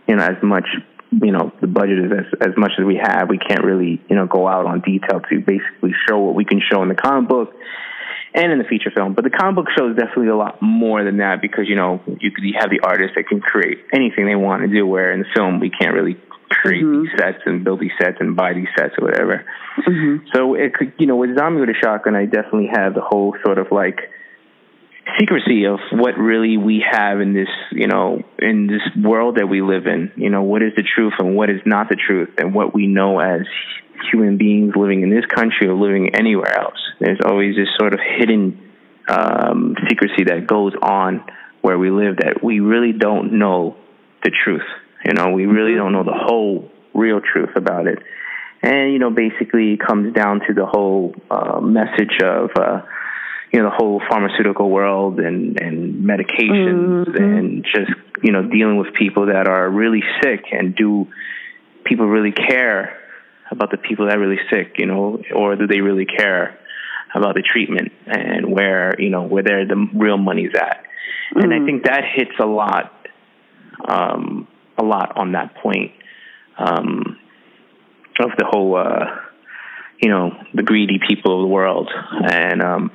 you 0.07 0.17
know 0.17 0.25
as 0.25 0.43
much 0.43 0.67
you 1.11 1.33
know 1.33 1.53
the 1.61 1.67
budget 1.67 1.99
is 1.99 2.13
as 2.13 2.49
as 2.49 2.57
much 2.57 2.73
as 2.79 2.85
we 2.85 3.01
have. 3.03 3.29
We 3.29 3.39
can't 3.39 3.65
really 3.65 4.01
you 4.09 4.17
know 4.17 4.27
go 4.27 4.47
out 4.47 4.65
on 4.65 4.81
detail 4.81 5.21
to 5.21 5.41
basically 5.41 5.93
show 6.09 6.21
what 6.21 6.35
we 6.35 6.45
can 6.45 6.61
show 6.61 6.83
in 6.83 6.89
the 6.89 6.95
comic 6.95 7.29
book 7.29 7.53
and 8.37 8.53
in 8.53 8.59
the 8.59 8.65
feature 8.65 8.93
film. 8.95 9.15
But 9.15 9.25
the 9.25 9.31
comic 9.31 9.57
book 9.57 9.67
show 9.77 9.91
is 9.91 9.97
definitely 9.97 10.29
a 10.29 10.37
lot 10.37 10.61
more 10.61 11.03
than 11.03 11.17
that 11.19 11.41
because 11.41 11.65
you 11.67 11.75
know 11.75 12.01
you 12.07 12.31
you 12.39 12.55
have 12.61 12.71
the 12.71 12.81
artists 12.85 13.17
that 13.17 13.27
can 13.27 13.41
create 13.41 13.79
anything 13.93 14.27
they 14.27 14.37
want 14.37 14.63
to 14.63 14.69
do. 14.69 14.87
Where 14.87 15.11
in 15.13 15.21
the 15.21 15.31
film 15.35 15.59
we 15.59 15.71
can't 15.71 15.95
really 15.95 16.17
create 16.49 16.85
mm-hmm. 16.85 17.03
these 17.03 17.13
sets 17.19 17.39
and 17.47 17.65
build 17.65 17.81
these 17.81 17.97
sets 18.01 18.19
and 18.21 18.37
buy 18.37 18.53
these 18.53 18.69
sets 18.79 18.95
or 18.99 19.07
whatever. 19.07 19.45
Mm-hmm. 19.79 20.27
So 20.35 20.55
it 20.55 20.75
could, 20.75 20.93
you 20.99 21.07
know, 21.07 21.17
with 21.17 21.37
Zombie 21.37 21.61
with 21.61 21.71
a 21.71 21.79
Shotgun, 21.83 22.15
I 22.15 22.27
definitely 22.27 22.71
have 22.73 22.95
the 22.95 23.01
whole 23.01 23.35
sort 23.45 23.59
of 23.59 23.69
like 23.73 23.99
secrecy 25.19 25.67
of 25.67 25.79
what 25.93 26.19
really 26.19 26.57
we 26.57 26.85
have 26.89 27.21
in 27.21 27.33
this, 27.33 27.49
you 27.73 27.87
know, 27.87 28.23
in 28.39 28.67
this 28.67 28.83
world 29.03 29.37
that 29.37 29.47
we 29.47 29.63
live 29.63 29.87
in. 29.87 30.13
You 30.17 30.31
know, 30.31 30.43
what 30.43 30.63
is 30.63 30.73
the 30.77 30.83
truth 30.83 31.15
and 31.19 31.37
what 31.37 31.51
is 31.51 31.61
not 31.65 31.89
the 31.89 31.97
truth, 31.97 32.31
and 32.39 32.55
what 32.55 32.75
we 32.75 32.87
know 32.87 33.19
as 33.19 33.47
human 34.11 34.37
beings 34.37 34.75
living 34.77 35.03
in 35.03 35.11
this 35.11 35.25
country 35.27 35.69
or 35.69 35.75
living 35.75 36.15
anywhere 36.15 36.59
else. 36.59 36.79
There's 37.01 37.21
always 37.25 37.57
this 37.57 37.69
sort 37.79 37.95
of 37.95 38.01
hidden 38.01 38.73
um, 39.09 39.77
secrecy 39.89 40.25
that 40.25 40.47
goes 40.47 40.73
on 40.81 41.25
where 41.63 41.79
we 41.79 41.91
live 41.91 42.17
that 42.19 42.43
we 42.43 42.61
really 42.61 42.93
don't 42.93 43.39
know 43.39 43.77
the 44.23 44.31
truth. 44.31 44.67
You 45.05 45.13
know, 45.13 45.31
we 45.31 45.47
really 45.47 45.75
don't 45.75 45.93
know 45.93 46.05
the 46.05 46.17
whole 46.17 46.71
real 46.95 47.21
truth 47.21 47.51
about 47.57 47.87
it. 47.87 47.99
And, 48.63 48.93
you 48.93 48.99
know, 48.99 49.11
basically 49.11 49.75
it 49.75 49.81
comes 49.81 50.15
down 50.15 50.41
to 50.49 50.55
the 50.55 50.67
whole 50.67 51.15
uh, 51.31 51.61
message 51.61 52.19
of, 52.23 52.51
uh, 52.57 52.83
you 53.53 53.63
know 53.63 53.71
the 53.71 53.77
whole 53.77 54.03
pharmaceutical 54.09 54.69
world 54.69 55.21
and 55.21 55.61
and 55.61 56.05
medications 56.05 57.07
mm-hmm. 57.07 57.23
and 57.23 57.65
just 57.65 57.91
you 58.23 58.33
know 58.33 58.43
dealing 58.43 58.77
with 58.77 58.93
people 58.95 59.27
that 59.27 59.47
are 59.47 59.71
really 59.71 60.03
sick 60.23 60.45
and 60.53 60.75
do 60.75 61.07
people 61.85 62.07
really 62.07 62.33
care 62.33 62.99
about 63.51 63.71
the 63.71 63.77
people 63.77 64.07
that 64.07 64.17
are 64.17 64.21
really 64.21 64.41
sick 64.51 64.75
you 64.79 64.87
know 64.87 65.23
or 65.35 65.57
do 65.57 65.67
they 65.67 65.81
really 65.81 66.07
care 66.07 66.59
about 67.15 67.35
the 67.35 67.43
treatment 67.43 67.93
and 68.07 68.51
where 68.51 68.95
you 69.01 69.11
know 69.11 69.23
where 69.23 69.43
their 69.43 69.67
the 69.67 69.89
real 69.95 70.19
money's 70.19 70.55
at 70.55 70.85
mm-hmm. 70.85 71.41
and 71.41 71.53
i 71.53 71.57
mm-hmm. 71.57 71.67
think 71.67 71.85
that 71.85 72.03
hits 72.15 72.33
a 72.41 72.47
lot 72.47 72.93
um 73.89 74.49
a 74.79 74.83
lot 74.83 75.17
on 75.17 75.33
that 75.33 75.55
point 75.57 75.93
um 76.59 77.17
of 78.21 78.31
the 78.39 78.47
whole, 78.49 78.77
uh, 78.77 79.07
you 80.01 80.09
know, 80.09 80.31
the 80.55 80.63
greedy 80.63 80.99
people 81.07 81.41
of 81.41 81.49
the 81.49 81.53
world, 81.53 81.91
and 82.31 82.63
um, 82.63 82.91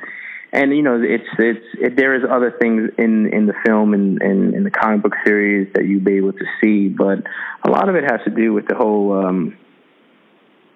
and 0.52 0.76
you 0.76 0.84
know, 0.84 1.02
it's 1.02 1.28
it's 1.38 1.66
it, 1.80 1.96
there 1.96 2.16
is 2.16 2.24
other 2.30 2.56
things 2.60 2.92
in 2.98 3.28
in 3.34 3.46
the 3.46 3.54
film 3.66 3.94
and 3.94 4.22
in, 4.22 4.56
in 4.56 4.64
the 4.64 4.72
comic 4.72 5.04
book 5.04 5.14
series 5.26 5.72
that 5.74 5.86
you'll 5.86 6.04
be 6.04 6.18
able 6.18 6.34
to 6.34 6.46
see, 6.62 6.88
but 6.88 7.20
a 7.64 7.70
lot 7.70 7.90
of 7.90 7.96
it 7.96 8.04
has 8.04 8.22
to 8.26 8.32
do 8.32 8.54
with 8.54 8.68
the 8.68 8.76
whole, 8.76 9.26
um, 9.26 9.58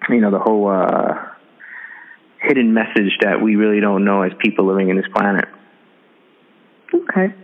you 0.08 0.20
know, 0.20 0.30
the 0.30 0.38
whole 0.38 0.68
uh, 0.68 1.14
hidden 2.40 2.74
message 2.74 3.16
that 3.22 3.40
we 3.42 3.56
really 3.56 3.80
don't 3.80 4.04
know 4.04 4.22
as 4.22 4.32
people 4.42 4.66
living 4.66 4.88
in 4.88 4.96
this 4.96 5.06
planet. 5.14 5.44
Okay. 6.94 7.34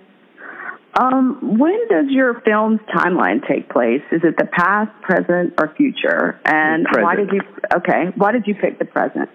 Um, 0.94 1.58
when 1.58 1.88
does 1.88 2.06
your 2.10 2.40
film's 2.44 2.80
timeline 2.94 3.46
take 3.48 3.70
place? 3.70 4.02
Is 4.12 4.20
it 4.24 4.36
the 4.36 4.44
past, 4.44 4.90
present, 5.00 5.54
or 5.58 5.74
future? 5.74 6.38
And 6.44 6.84
present. 6.84 7.04
why 7.04 7.16
did 7.16 7.30
you? 7.32 7.40
Okay, 7.76 8.12
why 8.14 8.32
did 8.32 8.46
you 8.46 8.54
pick 8.54 8.78
the 8.78 8.84
present? 8.84 9.30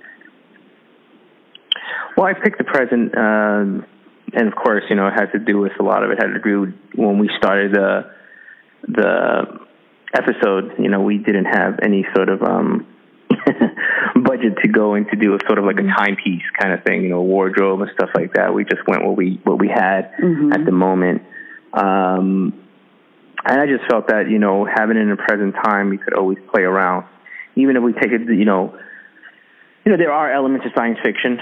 Well, 2.15 2.27
I 2.27 2.33
picked 2.33 2.59
the 2.59 2.63
present, 2.63 3.17
um, 3.17 3.85
and 4.33 4.47
of 4.47 4.55
course, 4.55 4.83
you 4.89 4.95
know, 4.95 5.07
it 5.07 5.13
had 5.13 5.31
to 5.31 5.39
do 5.39 5.57
with 5.57 5.71
a 5.79 5.83
lot 5.83 6.03
of 6.03 6.11
it 6.11 6.19
had 6.21 6.33
to 6.33 6.39
do 6.39 6.61
with 6.61 6.73
when 6.95 7.17
we 7.17 7.29
started 7.37 7.73
the 7.73 8.11
the 8.87 9.59
episode. 10.13 10.73
You 10.77 10.89
know, 10.89 11.01
we 11.01 11.17
didn't 11.17 11.45
have 11.45 11.79
any 11.81 12.05
sort 12.15 12.29
of 12.29 12.43
um, 12.43 12.85
budget 14.23 14.57
to 14.63 14.67
go 14.67 14.95
in 14.95 15.05
to 15.05 15.15
do 15.15 15.35
a 15.35 15.39
sort 15.47 15.59
of 15.59 15.65
like 15.65 15.79
a 15.79 15.83
timepiece 15.83 16.43
kind 16.59 16.73
of 16.73 16.83
thing, 16.83 17.01
you 17.03 17.09
know, 17.09 17.21
wardrobe 17.21 17.81
and 17.81 17.89
stuff 17.93 18.09
like 18.15 18.33
that. 18.33 18.53
We 18.53 18.63
just 18.63 18.85
went 18.87 19.05
what 19.05 19.15
we 19.15 19.39
what 19.43 19.59
we 19.59 19.67
had 19.67 20.13
Mhm. 20.19 20.53
at 20.53 20.65
the 20.65 20.71
moment. 20.71 21.23
Um, 21.73 22.53
and 23.45 23.61
I 23.61 23.65
just 23.67 23.85
felt 23.89 24.07
that, 24.09 24.29
you 24.29 24.39
know, 24.39 24.65
having 24.65 24.97
it 24.97 25.01
in 25.01 25.09
the 25.09 25.15
present 25.15 25.55
time, 25.63 25.89
we 25.89 25.97
could 25.97 26.13
always 26.13 26.37
play 26.51 26.63
around. 26.63 27.05
Even 27.55 27.75
if 27.77 27.83
we 27.83 27.93
take 27.93 28.11
it, 28.11 28.21
you 28.21 28.45
know, 28.45 28.73
you 29.85 29.91
know, 29.91 29.97
there 29.97 30.11
are 30.11 30.31
elements 30.31 30.65
of 30.65 30.73
science 30.75 30.99
fiction 31.03 31.39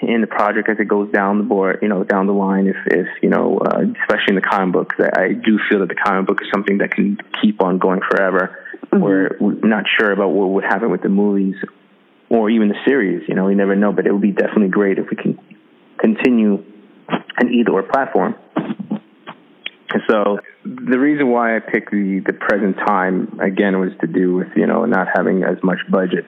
in 0.00 0.20
the 0.20 0.26
project 0.26 0.68
as 0.68 0.78
it 0.80 0.88
goes 0.88 1.10
down 1.12 1.38
the 1.38 1.44
board, 1.44 1.78
you 1.80 1.88
know, 1.88 2.02
down 2.02 2.26
the 2.26 2.32
line. 2.32 2.66
If, 2.66 2.76
if 2.86 3.06
you 3.22 3.28
know, 3.28 3.58
uh, 3.58 3.84
especially 4.02 4.30
in 4.30 4.34
the 4.34 4.40
comic 4.40 4.72
books, 4.72 4.96
I, 4.98 5.22
I 5.22 5.32
do 5.32 5.58
feel 5.68 5.78
that 5.80 5.88
the 5.88 5.94
comic 5.94 6.26
book 6.26 6.42
is 6.42 6.48
something 6.52 6.78
that 6.78 6.90
can 6.90 7.18
keep 7.40 7.62
on 7.62 7.78
going 7.78 8.00
forever. 8.00 8.58
Where 8.90 9.36
we're 9.40 9.54
not 9.54 9.84
sure 9.98 10.12
about 10.12 10.30
what 10.30 10.50
would 10.50 10.64
happen 10.64 10.90
with 10.90 11.02
the 11.02 11.08
movies 11.08 11.54
or 12.32 12.48
even 12.48 12.68
the 12.68 12.78
series. 12.86 13.28
You 13.28 13.34
know, 13.34 13.44
we 13.44 13.54
never 13.54 13.76
know, 13.76 13.92
but 13.92 14.06
it 14.06 14.12
would 14.12 14.22
be 14.22 14.32
definitely 14.32 14.68
great 14.68 14.98
if 14.98 15.06
we 15.10 15.16
can 15.16 15.38
continue 15.98 16.64
an 17.36 17.52
either 17.52 17.72
or 17.72 17.82
platform. 17.82 18.34
And 19.90 20.02
so 20.08 20.38
the 20.64 20.98
reason 20.98 21.28
why 21.28 21.56
I 21.56 21.60
picked 21.60 21.90
the, 21.90 22.22
the 22.24 22.32
present 22.32 22.76
time 22.78 23.38
again 23.38 23.78
was 23.78 23.90
to 24.00 24.06
do 24.06 24.34
with 24.34 24.48
you 24.56 24.66
know 24.66 24.86
not 24.86 25.08
having 25.14 25.44
as 25.44 25.62
much 25.62 25.78
budget, 25.90 26.24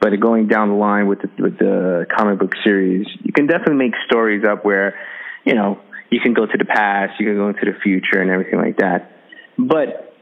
but 0.00 0.18
going 0.18 0.48
down 0.48 0.70
the 0.70 0.74
line 0.74 1.06
with 1.06 1.20
the, 1.20 1.28
with 1.38 1.58
the 1.58 2.06
comic 2.10 2.38
book 2.38 2.54
series, 2.64 3.06
you 3.22 3.34
can 3.34 3.46
definitely 3.46 3.76
make 3.76 3.92
stories 4.06 4.44
up 4.48 4.64
where 4.64 4.98
you 5.44 5.54
know 5.54 5.78
you 6.10 6.20
can 6.20 6.32
go 6.32 6.46
to 6.46 6.56
the 6.56 6.64
past, 6.64 7.20
you 7.20 7.26
can 7.26 7.36
go 7.36 7.48
into 7.48 7.66
the 7.66 7.78
future, 7.82 8.22
and 8.22 8.30
everything 8.30 8.58
like 8.58 8.78
that. 8.78 9.12
But 9.58 10.14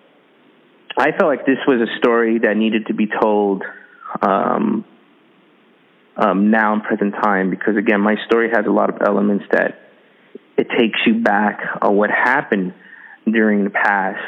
I 0.98 1.12
felt 1.12 1.30
like 1.30 1.46
this 1.46 1.58
was 1.68 1.88
a 1.88 1.98
story 1.98 2.40
that 2.40 2.56
needed 2.56 2.86
to 2.86 2.94
be 2.94 3.06
told 3.06 3.62
um, 4.22 4.84
um, 6.20 6.50
now 6.50 6.74
in 6.74 6.80
present 6.82 7.14
time 7.14 7.50
because 7.50 7.76
again, 7.76 8.00
my 8.00 8.16
story 8.26 8.50
has 8.50 8.66
a 8.66 8.70
lot 8.70 8.90
of 8.90 9.00
elements 9.00 9.44
that 9.52 9.80
it 10.56 10.68
takes 10.78 10.98
you 11.06 11.22
back 11.22 11.60
on 11.80 11.96
what 11.96 12.10
happened 12.10 12.74
during 13.24 13.64
the 13.64 13.70
past. 13.70 14.20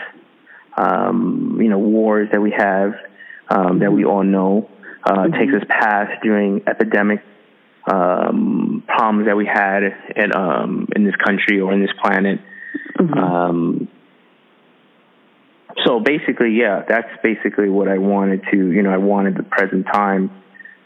Um, 0.75 1.58
you 1.61 1.68
know, 1.68 1.78
wars 1.78 2.30
that 2.32 2.40
we 2.40 2.50
have 2.56 2.94
um, 3.50 3.80
that 3.80 3.92
we 3.92 4.04
all 4.06 4.25
know. 4.25 4.70
Uh, 5.04 5.25
it 5.25 5.32
takes 5.32 5.52
us 5.52 5.62
past 5.68 6.22
during 6.22 6.62
epidemic 6.66 7.22
um, 7.90 8.82
problems 8.87 9.26
that 9.26 9.37
we 9.37 9.44
had 9.44 9.82
in, 10.16 10.34
um, 10.34 10.88
in 10.94 11.04
this 11.04 11.16
country 11.16 11.61
or 11.61 11.72
in 11.72 11.80
this 11.80 11.90
planet. 12.02 12.40
Um, 12.99 13.88
so 15.84 16.00
basically, 16.00 16.52
yeah, 16.52 16.84
that's 16.88 17.08
basically 17.22 17.68
what 17.68 17.88
I 17.88 17.99
wanted 17.99 18.42
to, 18.52 18.56
you 18.56 18.82
know, 18.82 18.90
I 18.90 18.99
wanted 18.99 19.37
the 19.37 19.42
present 19.42 19.87
time. 19.92 20.30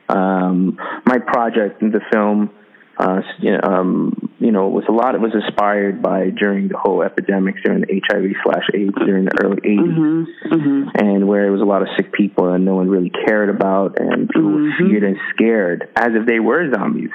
Um, 0.08 0.78
my 1.04 1.18
project 1.18 1.82
in 1.82 1.90
the 1.90 2.00
film, 2.12 2.50
uh, 2.98 3.20
you 3.40 3.52
know, 3.52 3.60
um, 3.62 4.30
you 4.38 4.52
know, 4.52 4.68
was 4.68 4.84
a 4.88 4.92
lot. 4.92 5.14
It 5.14 5.20
was 5.20 5.34
inspired 5.34 6.00
by 6.02 6.30
during 6.30 6.68
the 6.68 6.78
whole 6.78 7.02
epidemics 7.02 7.60
during 7.64 7.80
the 7.82 8.00
HIV 8.08 8.30
slash 8.44 8.64
AIDS 8.74 8.94
during 9.04 9.24
the 9.24 9.38
early 9.42 9.60
80s, 9.60 10.26
Mm-hmm. 10.52 10.88
and 10.94 11.28
where 11.28 11.46
it 11.46 11.50
was 11.50 11.60
a 11.60 11.64
lot 11.64 11.82
of 11.82 11.88
sick 11.96 12.12
people 12.12 12.52
and 12.52 12.64
no 12.64 12.74
one 12.76 12.88
really 12.88 13.10
cared 13.26 13.50
about, 13.50 13.98
and 13.98 14.28
people 14.28 14.50
were 14.50 14.60
Mhm. 14.70 14.78
feared 14.78 15.02
and 15.04 15.16
scared 15.34 15.88
as 15.96 16.14
if 16.14 16.26
they 16.26 16.40
were 16.40 16.70
zombies. 16.72 17.10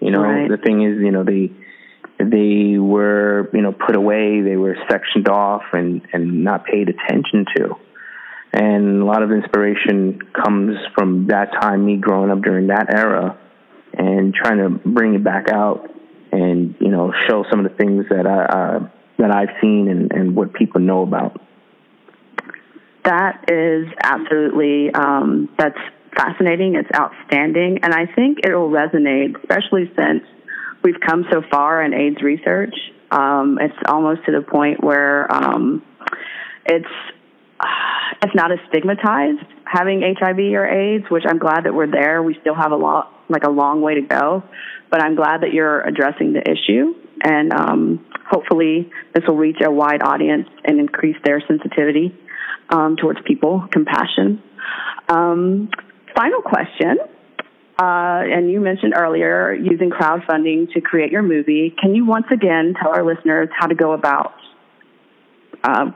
You 0.00 0.12
know, 0.12 0.22
Right. 0.22 0.48
the 0.48 0.56
thing 0.58 0.82
is, 0.82 0.98
you 1.00 1.10
know, 1.10 1.24
they 1.24 1.50
they 2.20 2.78
were 2.78 3.48
you 3.52 3.60
know 3.62 3.72
put 3.72 3.94
away, 3.96 4.40
they 4.40 4.56
were 4.56 4.76
sectioned 4.90 5.28
off 5.28 5.62
and 5.72 6.00
and 6.12 6.42
not 6.44 6.64
paid 6.64 6.88
attention 6.88 7.44
to. 7.56 7.76
And 8.52 9.02
a 9.02 9.04
lot 9.04 9.22
of 9.22 9.30
inspiration 9.30 10.20
comes 10.32 10.76
from 10.94 11.26
that 11.28 11.52
time, 11.60 11.84
me 11.84 11.96
growing 11.96 12.30
up 12.30 12.42
during 12.42 12.68
that 12.68 12.92
era, 12.94 13.38
and 13.92 14.34
trying 14.34 14.58
to 14.58 14.70
bring 14.88 15.14
it 15.14 15.24
back 15.24 15.50
out 15.50 15.90
and 16.32 16.74
you 16.80 16.88
know 16.88 17.12
show 17.26 17.44
some 17.50 17.64
of 17.64 17.70
the 17.70 17.76
things 17.76 18.04
that 18.10 18.26
I 18.26 18.44
uh, 18.44 18.88
that 19.18 19.34
I've 19.34 19.60
seen 19.60 19.88
and, 19.88 20.12
and 20.12 20.36
what 20.36 20.52
people 20.52 20.80
know 20.80 21.02
about. 21.02 21.40
That 23.04 23.44
is 23.50 23.86
absolutely 24.02 24.92
um, 24.92 25.48
that's 25.58 25.78
fascinating. 26.16 26.74
It's 26.74 26.88
outstanding, 26.94 27.80
and 27.82 27.92
I 27.92 28.06
think 28.06 28.38
it 28.44 28.54
will 28.54 28.70
resonate, 28.70 29.38
especially 29.40 29.90
since 29.98 30.22
we've 30.82 31.00
come 31.00 31.24
so 31.30 31.42
far 31.50 31.82
in 31.82 31.94
AIDS 31.94 32.22
research. 32.22 32.74
Um, 33.10 33.58
it's 33.60 33.74
almost 33.86 34.24
to 34.26 34.32
the 34.32 34.42
point 34.42 34.84
where 34.84 35.32
um, 35.32 35.82
it's 36.66 36.86
it's 38.22 38.34
not 38.34 38.52
as 38.52 38.58
stigmatized 38.68 39.44
having 39.64 40.02
HIV 40.18 40.38
or 40.38 40.66
AIDS, 40.66 41.04
which 41.10 41.24
I'm 41.28 41.38
glad 41.38 41.64
that 41.64 41.74
we're 41.74 41.90
there. 41.90 42.22
We 42.22 42.36
still 42.40 42.54
have 42.54 42.72
a 42.72 42.76
lot, 42.76 43.12
like 43.28 43.44
a 43.44 43.50
long 43.50 43.82
way 43.82 43.94
to 43.96 44.00
go, 44.00 44.42
but 44.90 45.02
I'm 45.02 45.14
glad 45.14 45.42
that 45.42 45.52
you're 45.52 45.82
addressing 45.82 46.32
the 46.32 46.40
issue, 46.40 46.94
and 47.22 47.52
um, 47.52 48.06
hopefully 48.30 48.90
this 49.14 49.24
will 49.26 49.36
reach 49.36 49.58
a 49.62 49.70
wide 49.70 50.02
audience 50.02 50.48
and 50.64 50.80
increase 50.80 51.16
their 51.24 51.42
sensitivity 51.46 52.16
um, 52.70 52.96
towards 52.96 53.20
people, 53.26 53.66
compassion. 53.70 54.42
Um, 55.08 55.70
final 56.16 56.42
question. 56.42 56.98
Uh, 57.80 58.26
and 58.26 58.50
you 58.50 58.58
mentioned 58.58 58.92
earlier 58.96 59.54
using 59.54 59.88
crowdfunding 59.88 60.72
to 60.72 60.80
create 60.80 61.12
your 61.12 61.22
movie. 61.22 61.72
Can 61.80 61.94
you 61.94 62.04
once 62.04 62.26
again 62.32 62.74
tell 62.82 62.90
our 62.90 63.04
listeners 63.04 63.48
how 63.56 63.68
to 63.68 63.74
go 63.76 63.92
about 63.92 64.34
uh, 65.64 65.90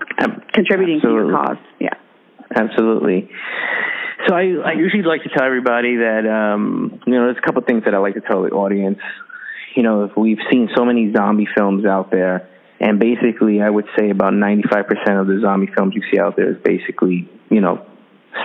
contributing 0.52 1.00
to 1.02 1.08
your 1.08 1.24
Absolutely. 1.24 1.32
cause? 1.32 1.56
Yeah. 1.80 1.94
Absolutely. 2.54 3.30
So 4.28 4.34
I, 4.34 4.42
I 4.64 4.72
usually 4.72 5.02
like 5.02 5.22
to 5.24 5.30
tell 5.30 5.44
everybody 5.44 5.96
that 5.96 6.26
um, 6.26 7.00
you 7.06 7.14
know 7.14 7.24
there's 7.24 7.38
a 7.38 7.40
couple 7.40 7.60
of 7.60 7.66
things 7.66 7.84
that 7.84 7.94
I 7.94 7.98
like 7.98 8.14
to 8.14 8.20
tell 8.20 8.42
the 8.42 8.50
audience. 8.50 8.98
You 9.74 9.82
know, 9.82 10.04
if 10.04 10.16
we've 10.16 10.38
seen 10.50 10.68
so 10.76 10.84
many 10.84 11.12
zombie 11.12 11.48
films 11.56 11.84
out 11.86 12.10
there, 12.10 12.48
and 12.78 13.00
basically 13.00 13.62
I 13.62 13.70
would 13.70 13.86
say 13.98 14.10
about 14.10 14.32
95% 14.34 15.20
of 15.20 15.26
the 15.26 15.40
zombie 15.42 15.70
films 15.74 15.94
you 15.94 16.02
see 16.12 16.20
out 16.20 16.36
there 16.36 16.50
is 16.50 16.58
basically 16.62 17.28
you 17.50 17.60
know 17.60 17.84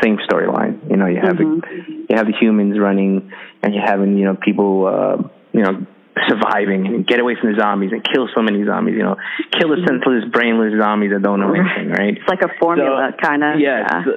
same 0.01 0.17
storyline. 0.17 0.89
You 0.89 0.97
know, 0.97 1.07
you 1.07 1.19
have 1.21 1.37
the, 1.37 1.61
you 2.09 2.15
have 2.15 2.25
the 2.25 2.33
humans 2.39 2.79
running, 2.79 3.31
and 3.61 3.73
you're 3.73 3.85
having 3.85 4.17
you 4.17 4.25
know 4.25 4.35
people 4.35 4.87
uh, 4.87 5.29
you 5.53 5.61
know 5.61 5.85
surviving 6.27 6.87
and 6.87 7.05
get 7.05 7.19
away 7.19 7.35
from 7.39 7.53
the 7.53 7.59
zombies 7.59 7.91
and 7.91 8.03
kill 8.03 8.27
so 8.33 8.41
many 8.41 8.65
zombies. 8.65 8.95
You 8.95 9.03
know, 9.03 9.15
kill 9.51 9.69
the 9.69 9.83
senseless, 9.85 10.25
brainless 10.31 10.73
zombies 10.79 11.11
that 11.11 11.21
don't 11.21 11.39
know 11.39 11.53
anything. 11.53 11.89
Right? 11.89 12.17
It's 12.17 12.27
like 12.27 12.41
a 12.41 12.49
formula, 12.59 13.11
kind 13.21 13.43
of. 13.43 13.59
Yeah. 13.59 14.03
So, 14.03 14.11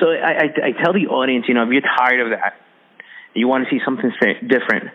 so 0.00 0.06
I, 0.10 0.46
I, 0.46 0.68
I 0.68 0.82
tell 0.82 0.92
the 0.92 1.06
audience, 1.08 1.46
you 1.48 1.54
know, 1.54 1.64
if 1.64 1.70
you're 1.70 1.82
tired 1.82 2.20
of 2.20 2.38
that, 2.38 2.60
you 3.34 3.48
want 3.48 3.64
to 3.64 3.70
see 3.70 3.80
something 3.84 4.12
different, 4.46 4.90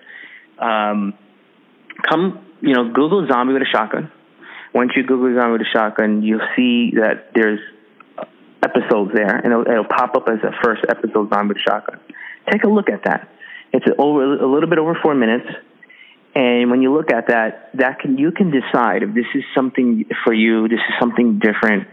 um, 0.59 1.13
come, 2.07 2.45
you 2.61 2.73
know, 2.73 2.91
Google 2.93 3.27
zombie 3.27 3.53
with 3.53 3.63
a 3.63 3.69
shotgun. 3.71 4.11
Once 4.73 4.91
you 4.95 5.03
Google 5.03 5.35
zombie 5.35 5.53
with 5.53 5.67
a 5.67 5.71
shotgun, 5.71 6.23
you'll 6.23 6.47
see 6.55 6.91
that 6.95 7.31
there's 7.35 7.59
episodes 8.63 9.11
there, 9.13 9.35
and 9.35 9.47
it'll, 9.47 9.67
it'll 9.67 9.83
pop 9.85 10.15
up 10.15 10.27
as 10.29 10.39
a 10.43 10.51
first 10.63 10.85
episode 10.87 11.29
zombie 11.33 11.49
with 11.49 11.57
a 11.57 11.69
shotgun. 11.69 11.99
Take 12.51 12.63
a 12.63 12.69
look 12.69 12.89
at 12.89 13.03
that. 13.05 13.29
It's 13.71 13.85
over 13.97 14.23
a 14.23 14.51
little 14.51 14.69
bit 14.69 14.79
over 14.79 14.97
four 15.01 15.15
minutes. 15.15 15.45
And 16.35 16.69
when 16.69 16.81
you 16.81 16.93
look 16.93 17.11
at 17.11 17.27
that, 17.27 17.71
that 17.73 17.99
can 17.99 18.17
you 18.17 18.31
can 18.31 18.51
decide 18.51 19.03
if 19.03 19.13
this 19.13 19.25
is 19.33 19.43
something 19.55 20.05
for 20.23 20.33
you, 20.33 20.67
this 20.67 20.79
is 20.79 20.93
something 20.99 21.39
different, 21.39 21.87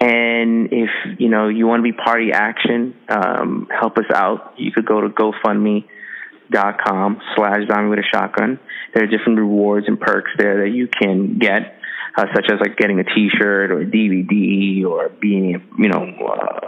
and 0.00 0.72
if 0.72 0.90
you 1.18 1.28
know 1.28 1.48
you 1.48 1.66
want 1.66 1.80
to 1.80 1.82
be 1.82 1.92
party 1.92 2.32
action, 2.32 2.94
um, 3.08 3.68
help 3.68 3.98
us 3.98 4.06
out. 4.14 4.54
You 4.58 4.70
could 4.72 4.86
go 4.86 5.00
to 5.00 5.08
GoFundMe.com 5.08 7.20
slash 7.36 7.66
zombie 7.68 7.90
with 7.90 7.98
a 7.98 8.04
shotgun. 8.14 8.60
There 8.94 9.02
are 9.02 9.08
different 9.08 9.38
rewards 9.38 9.88
and 9.88 10.00
perks 10.00 10.30
there 10.38 10.64
that 10.64 10.70
you 10.70 10.88
can 10.88 11.38
get. 11.38 11.76
uh, 12.16 12.26
such 12.34 12.46
as 12.50 12.60
like 12.60 12.76
getting 12.76 13.00
a 13.00 13.04
T-shirt 13.04 13.70
or 13.70 13.82
a 13.82 13.86
DVD 13.86 14.84
or 14.84 15.10
being, 15.20 15.62
you 15.78 15.88
know, 15.88 16.02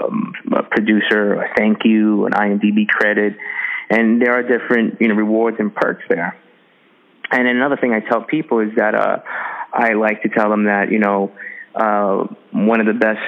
um, 0.02 0.33
a 0.52 0.62
producer, 0.62 1.35
a 1.35 1.55
thank 1.57 1.85
you, 1.85 2.26
an 2.26 2.33
IMDb 2.33 2.87
credit, 2.88 3.37
and 3.91 4.21
there 4.21 4.33
are 4.33 4.43
different, 4.43 5.00
you 5.00 5.09
know, 5.09 5.14
rewards 5.14 5.57
and 5.59 5.75
perks 5.75 6.05
there. 6.09 6.37
And 7.33 7.49
another 7.49 7.77
thing 7.77 7.95
I 7.95 8.01
tell 8.01 8.23
people 8.23 8.61
is 8.61 8.75
that 8.77 8.95
uh, 8.95 9.19
I 9.73 9.95
like 9.95 10.23
to 10.23 10.29
tell 10.29 10.51
them 10.51 10.65
that 10.65 10.91
you 10.91 10.99
know 10.99 11.33
uh, 11.75 12.27
one 12.53 12.81
of 12.81 12.87
the 12.87 12.93
best 12.93 13.21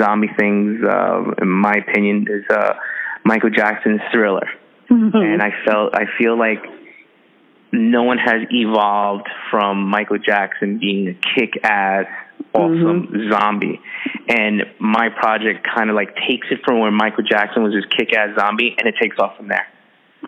zombie 0.00 0.30
things, 0.38 0.82
uh, 0.84 1.24
in 1.40 1.48
my 1.48 1.74
opinion, 1.74 2.26
is 2.28 2.44
uh, 2.50 2.74
Michael 3.24 3.50
Jackson's 3.50 4.00
Thriller. 4.12 4.48
Mm-hmm. 4.90 5.16
And 5.16 5.42
I 5.42 5.50
felt 5.66 5.94
I 5.94 6.04
feel 6.18 6.38
like 6.38 6.64
no 7.70 8.04
one 8.04 8.16
has 8.18 8.46
evolved 8.50 9.28
from 9.50 9.88
Michael 9.88 10.18
Jackson 10.18 10.78
being 10.78 11.08
a 11.08 11.14
kick-ass, 11.34 12.06
awesome 12.54 13.08
mm-hmm. 13.08 13.30
zombie. 13.30 13.80
And 14.28 14.62
my 14.78 15.10
project 15.10 15.66
kind 15.74 15.90
of 15.90 15.96
like 15.96 16.16
takes 16.26 16.46
it 16.50 16.60
from 16.64 16.80
where 16.80 16.90
Michael 16.90 17.24
Jackson 17.24 17.62
was 17.62 17.74
this 17.74 17.84
kick-ass 17.96 18.38
zombie, 18.38 18.74
and 18.78 18.88
it 18.88 18.94
takes 19.00 19.18
off 19.18 19.36
from 19.36 19.48
there. 19.48 19.66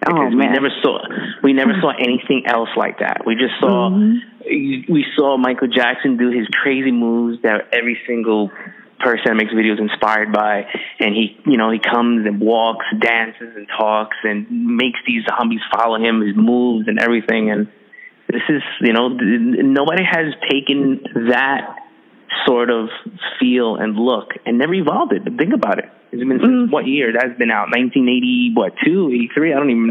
Oh, 0.07 0.15
because 0.15 0.33
we 0.35 0.47
never 0.47 0.71
saw 0.83 0.99
we 1.43 1.53
never 1.53 1.73
saw 1.81 1.91
anything 1.91 2.45
else 2.47 2.71
like 2.75 3.01
that. 3.01 3.23
We 3.27 3.35
just 3.35 3.61
saw 3.61 3.91
mm-hmm. 3.91 4.93
we 4.93 5.05
saw 5.17 5.37
Michael 5.37 5.69
Jackson 5.69 6.17
do 6.17 6.31
his 6.31 6.47
crazy 6.49 6.91
moves 6.91 7.43
that 7.43 7.69
every 7.73 7.99
single 8.07 8.51
person 8.99 9.25
that 9.27 9.35
makes 9.35 9.53
videos 9.53 9.79
inspired 9.79 10.33
by. 10.33 10.65
And 11.01 11.15
he 11.15 11.37
you 11.45 11.59
know 11.59 11.71
he 11.71 11.79
comes 11.79 12.27
and 12.27 12.41
walks 12.41 12.87
dances 12.99 13.55
and 13.55 13.69
talks 13.69 14.17
and 14.25 14.47
makes 14.51 14.99
these 15.07 15.23
zombies 15.29 15.61
follow 15.75 15.97
him 15.97 16.23
his 16.23 16.35
moves 16.35 16.89
and 16.89 16.99
everything. 16.99 17.51
And 17.51 17.69
this 18.27 18.43
is 18.49 18.63
you 18.81 18.95
know 18.95 19.09
nobody 19.09 20.03
has 20.03 20.33
taken 20.51 21.03
that 21.29 21.77
sort 22.47 22.71
of 22.71 22.89
feel 23.39 23.77
and 23.77 23.97
look 23.97 24.33
and 24.47 24.57
never 24.57 24.73
evolved 24.73 25.13
it. 25.13 25.25
But 25.25 25.37
think 25.37 25.53
about 25.53 25.79
it 25.79 25.93
it's 26.21 26.43
been 26.43 26.67
mm. 26.67 26.71
what 26.71 26.87
year 26.87 27.13
that's 27.13 27.39
been 27.39 27.51
out 27.51 27.69
1980 27.73 28.53
what 28.55 28.73
two 28.85 29.09
83 29.09 29.53
i 29.53 29.57
don't 29.57 29.71
even 29.71 29.91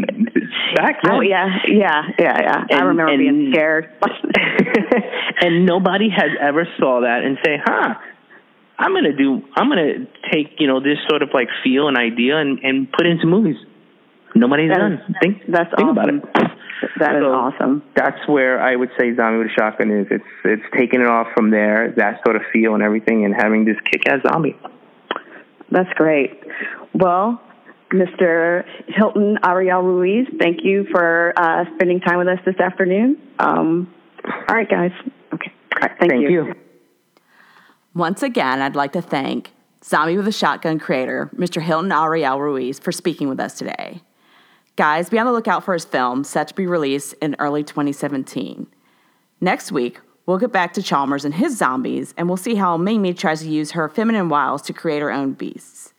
back 0.76 1.02
then. 1.02 1.12
oh 1.12 1.20
yeah 1.20 1.48
yeah 1.66 2.02
yeah 2.18 2.40
yeah 2.40 2.64
and, 2.70 2.80
i 2.80 2.84
remember 2.84 3.12
and, 3.12 3.18
being 3.18 3.52
scared 3.52 3.90
and 5.42 5.66
nobody 5.66 6.08
has 6.08 6.30
ever 6.40 6.66
saw 6.78 7.00
that 7.00 7.22
and 7.24 7.38
say 7.44 7.56
huh 7.64 7.94
I'm 8.80 8.94
gonna 8.94 9.12
do. 9.12 9.42
I'm 9.54 9.68
gonna 9.68 10.06
take 10.32 10.56
you 10.58 10.66
know 10.66 10.80
this 10.80 10.96
sort 11.06 11.22
of 11.22 11.28
like 11.34 11.48
feel 11.62 11.88
and 11.88 11.98
idea 11.98 12.38
and 12.38 12.58
and 12.60 12.90
put 12.90 13.06
into 13.06 13.26
movies. 13.26 13.56
Nobody's 14.34 14.70
that 14.70 14.78
done. 14.78 14.92
Is, 14.94 15.00
think 15.20 15.42
that's 15.48 15.68
think 15.76 15.90
awesome. 15.90 16.18
about 16.18 16.44
it. 16.44 16.50
That 16.98 17.16
is 17.16 17.22
so 17.22 17.32
awesome. 17.32 17.82
That's 17.94 18.26
where 18.26 18.58
I 18.58 18.74
would 18.74 18.88
say 18.98 19.14
Zombie 19.14 19.38
with 19.38 19.48
a 19.48 19.54
Shotgun 19.58 19.90
is. 19.90 20.06
It's 20.10 20.32
it's 20.44 20.62
taking 20.74 21.02
it 21.02 21.06
off 21.06 21.26
from 21.36 21.50
there, 21.50 21.92
that 21.98 22.20
sort 22.24 22.36
of 22.36 22.42
feel 22.52 22.72
and 22.74 22.82
everything, 22.82 23.26
and 23.26 23.34
having 23.34 23.66
this 23.66 23.76
kick-ass 23.92 24.20
zombie. 24.26 24.56
That's 25.70 25.92
great. 25.94 26.42
Well, 26.94 27.40
Mr. 27.92 28.64
Hilton 28.88 29.38
Ariel 29.44 29.82
Ruiz, 29.82 30.26
thank 30.38 30.60
you 30.62 30.86
for 30.90 31.32
uh, 31.36 31.64
spending 31.74 32.00
time 32.00 32.18
with 32.18 32.28
us 32.28 32.38
this 32.44 32.58
afternoon. 32.58 33.20
Um, 33.38 33.92
all 34.48 34.54
right, 34.54 34.68
guys. 34.68 34.92
Okay. 35.32 35.52
All 35.74 35.88
right, 35.88 35.96
thank, 35.98 36.12
thank 36.12 36.22
you. 36.22 36.46
you. 36.46 36.54
Once 37.94 38.22
again, 38.22 38.62
I'd 38.62 38.76
like 38.76 38.92
to 38.92 39.02
thank 39.02 39.52
Zombie 39.84 40.16
with 40.16 40.28
a 40.28 40.32
Shotgun 40.32 40.78
creator, 40.78 41.30
Mr. 41.34 41.60
Hilton 41.60 41.90
Ariel 41.90 42.40
Ruiz, 42.40 42.78
for 42.78 42.92
speaking 42.92 43.28
with 43.28 43.40
us 43.40 43.54
today. 43.58 44.02
Guys, 44.76 45.10
be 45.10 45.18
on 45.18 45.26
the 45.26 45.32
lookout 45.32 45.64
for 45.64 45.74
his 45.74 45.84
film, 45.84 46.22
set 46.22 46.48
to 46.48 46.54
be 46.54 46.66
released 46.66 47.14
in 47.20 47.34
early 47.38 47.64
2017. 47.64 48.66
Next 49.40 49.72
week, 49.72 50.00
we'll 50.30 50.38
get 50.38 50.52
back 50.52 50.72
to 50.72 50.80
Chalmers 50.80 51.24
and 51.24 51.34
his 51.34 51.58
zombies, 51.58 52.14
and 52.16 52.28
we'll 52.28 52.36
see 52.36 52.54
how 52.54 52.76
Mimi 52.76 53.12
tries 53.12 53.40
to 53.40 53.48
use 53.48 53.72
her 53.72 53.88
feminine 53.88 54.28
wiles 54.28 54.62
to 54.62 54.72
create 54.72 55.02
her 55.02 55.10
own 55.10 55.32
beasts. 55.32 55.92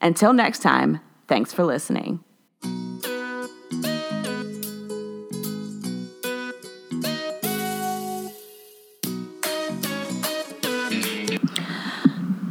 Until 0.00 0.32
next 0.32 0.60
time, 0.60 1.00
thanks 1.28 1.52
for 1.52 1.64
listening. 1.64 2.24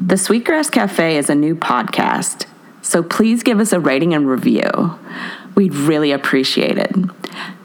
The 0.06 0.18
Sweetgrass 0.18 0.70
Cafe 0.70 1.18
is 1.18 1.32
a 1.32 1.36
new 1.36 1.56
podcast, 1.56 2.46
so 2.84 3.02
please 3.02 3.42
give 3.42 3.60
us 3.60 3.74
a 3.74 3.80
rating 3.80 4.14
and 4.14 4.30
review. 4.30 5.00
We'd 5.56 5.74
really 5.74 6.12
appreciate 6.12 6.78
it. 6.78 6.96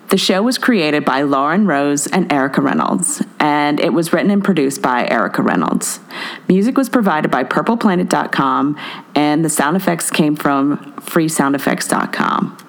The 0.09 0.17
show 0.17 0.41
was 0.41 0.57
created 0.57 1.05
by 1.05 1.21
Lauren 1.21 1.67
Rose 1.67 2.07
and 2.07 2.33
Erica 2.33 2.63
Reynolds, 2.63 3.23
and 3.59 3.81
it 3.81 3.93
was 3.93 4.13
written 4.13 4.31
and 4.31 4.45
produced 4.45 4.81
by 4.81 5.09
Erica 5.09 5.43
Reynolds. 5.43 5.99
Music 6.47 6.77
was 6.77 6.89
provided 6.89 7.29
by 7.29 7.43
PurplePlanet.com, 7.43 8.79
and 9.17 9.45
the 9.45 9.49
sound 9.49 9.77
effects 9.77 10.11
came 10.11 10.37
from 10.37 10.79
FreeSoundEffects.com. 11.01 12.68